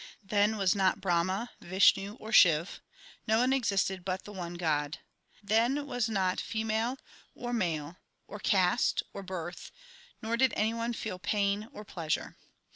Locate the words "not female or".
6.09-7.53